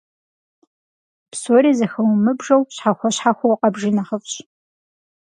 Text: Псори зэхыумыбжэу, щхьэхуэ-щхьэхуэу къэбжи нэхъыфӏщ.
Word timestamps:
Псори 1.31 1.71
зэхыумыбжэу, 1.77 2.61
щхьэхуэ-щхьэхуэу 2.75 3.59
къэбжи 3.59 3.91
нэхъыфӏщ. 3.95 4.33